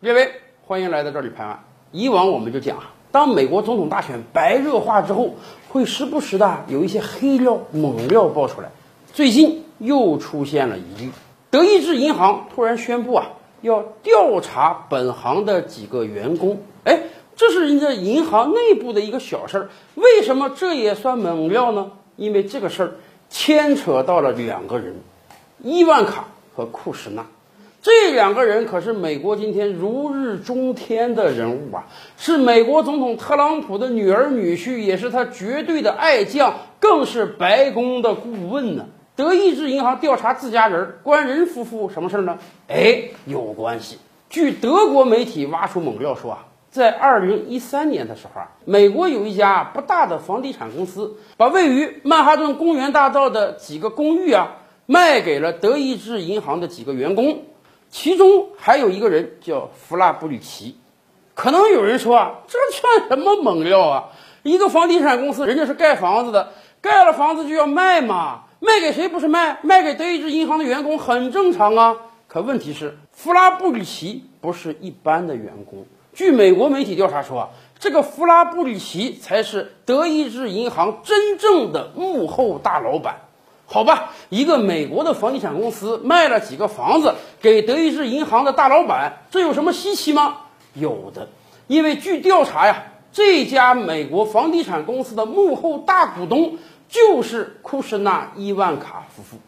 [0.00, 0.32] 列位，
[0.66, 1.62] 欢迎来到这里拍案。
[1.92, 2.78] 以往我们就讲，
[3.12, 5.34] 当美国总统大选白热化之后，
[5.68, 8.70] 会时不时的有一些黑料、猛料爆出来。
[9.12, 11.10] 最近又出现了疑虑，
[11.50, 13.26] 德意志银行突然宣布啊，
[13.60, 16.62] 要调查本行的几个员工。
[16.84, 17.02] 哎，
[17.36, 21.90] 这是人家银行内部的一个小事儿，为什么这也算猛料呢？
[22.16, 22.92] 因为这个事儿
[23.28, 24.96] 牵扯到了两个人，
[25.58, 26.24] 伊万卡
[26.56, 27.26] 和库什纳。
[27.82, 31.86] 这两个人可是美国今天如日中天的人物啊，
[32.18, 38.84] 是美国总统特朗普的女儿女婿，也是他绝对的爱将，更是白宫的顾问呢。
[39.16, 42.36] 德意志银行调查自家人，关人夫妇什么事儿呢？
[42.68, 43.96] 哎，有关系。
[44.28, 57.44] 据德国媒体挖出猛料说啊，在二零一三年的时候啊，美国有一家不大的房地产公司，把位于曼哈顿公园大道的几个公寓啊，卖给了德意志银行的几个员工。
[57.90, 60.76] 其中还有一个人叫弗拉布里奇，
[61.34, 64.08] 可能有人说啊，这算什么猛料啊？
[64.42, 69.58] 一个房地产公司，人家是盖房子的，盖了房子就要卖嘛，卖给谁不是卖？
[69.62, 71.96] 卖给德意志银行的员工很正常啊。
[72.28, 75.84] 可问题是，弗拉布里奇不是一般的员工。
[76.12, 83.16] 据美国媒体调查说啊，这个弗拉布里奇才是德意志银行真正的幕后大老板。
[83.66, 90.36] 好吧，一个美国的房地产公司卖了几个房子给德意志银行的大老板，这有什么稀奇吗？
[90.74, 91.28] 有的，
[91.66, 99.38] 因为据调查呀，这家美国房地产公司的幕后大股东就是库什纳伊万卡夫妇。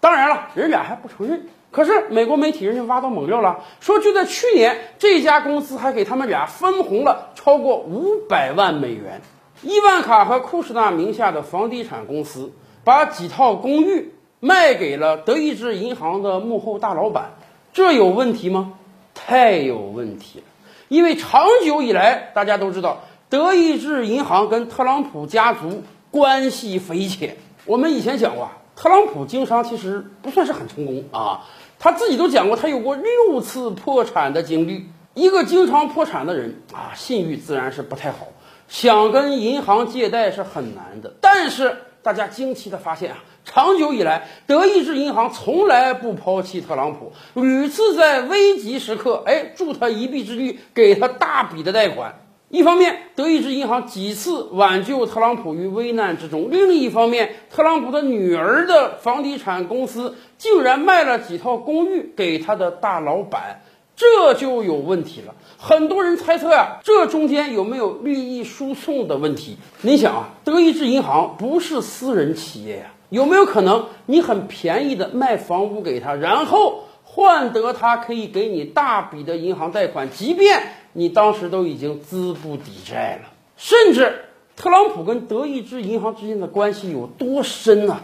[0.00, 1.48] 当然了，人俩还不承认。
[1.70, 9.22] 可是美国媒体人家挖到猛料了，说就在去年，这家公司还给他们俩分红了超过五百万美元。
[9.62, 12.52] 伊万卡和库什纳名下的房地产公司。
[12.82, 17.32] 把几套公寓卖给了德意志银行的幕后大老板，
[17.74, 18.72] 这有问题吗？
[19.14, 20.44] 太有问题了！
[20.88, 27.36] 因为长久以来，大家都知道，德意志银行跟特朗普家族关系匪浅。
[27.66, 31.46] 我们以前讲过，特朗普经商其实不算是很成功啊，
[31.78, 34.86] 他自己都讲过，他有过六次破产的经历。
[35.12, 38.28] 一个经常破产的人啊，信誉自然是不太好，
[38.68, 41.12] 想跟银行借贷是很难的。
[41.20, 43.18] 但是，大家惊奇的发现啊，
[43.52, 52.14] 长久以来，德意志银行从来不抛弃特朗普，屡次在危急时刻，哎，助他一臂之力，给他大笔的贷款。
[52.48, 63.62] 一方面，德意志银行几次挽救特朗普于危难之中；另一方面，特朗普的女儿的房地产公司竟然卖了几套公寓给他的大老板。
[63.96, 65.34] 这就有问题了。
[65.58, 69.56] 很多人猜测呀，这中间有没有利益输送的问题？
[69.82, 80.62] 你想啊，德意志银行不是私人企业呀，有没有可能你很便宜的卖房屋给他，然后换得他可以给你大笔的银行贷款，即便
[80.94, 83.28] 你当时都已经资不抵债了？
[83.56, 84.24] 甚至
[84.56, 88.00] 特朗普跟德意志银行之间的关系有多深啊？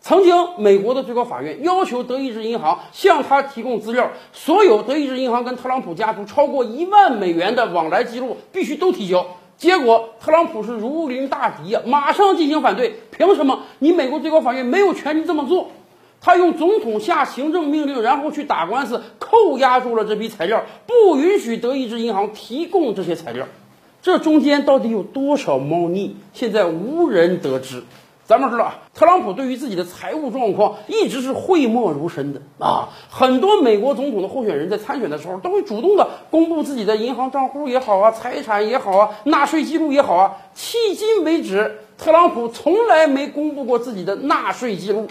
[0.00, 9.26] 曾经，美国的最高法院要求德意志银行向他提供资料，所有德意志银行跟特朗普家族超过一万美元的往来记录必须都提交。
[9.58, 12.94] 结果，特朗普是如临大敌呀，马上进行反对。
[13.10, 13.60] 凭什么？
[13.78, 15.68] 你美国最高法院没有权利这么做。
[16.20, 23.46] 他用总统下行政命令，然后去打官司，扣押住了这批材料，不允许德意志银行提供这些材料。
[24.02, 26.16] 这中间到底有多少猫腻？
[26.32, 27.82] 现在无人得知。
[28.26, 32.88] 咱们知道，特朗普对于自己的财务状况一直是讳莫如深的啊。
[33.08, 40.38] 很多美国总统的候选人在参选的时候，都会主动的公布自己的银行账户也好啊，财产也好啊，纳税记录也好啊。
[40.56, 45.06] 迄今为止，特朗普从来没公布过自己的纳税记录，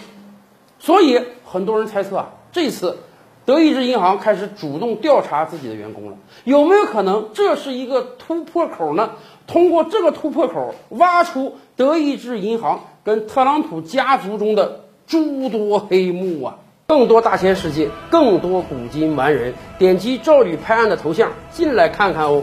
[0.78, 2.98] 所以很多人猜测啊，这次
[3.46, 9.12] 德意志银行开始主动调查自己的员工了，有没有可能这是一个突破口呢？
[9.46, 12.80] 通过这个突破口，挖出德意志银行。
[13.04, 16.56] 跟特朗普家族中的诸多黑幕啊！
[16.88, 22.42] 更多大千世界，更多古今完人，点击赵吕拍案的头像进来看看哦。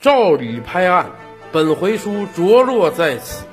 [0.00, 1.10] 赵吕拍案，
[1.52, 3.44] 本回书着落在此。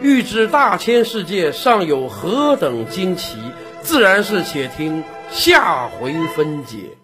[0.00, 3.38] 欲知大千世界尚有何等惊奇，
[3.82, 6.96] 自然是且听下回分解。